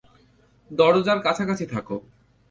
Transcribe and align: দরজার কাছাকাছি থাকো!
দরজার 0.71 1.19
কাছাকাছি 1.25 1.65
থাকো! 1.73 1.95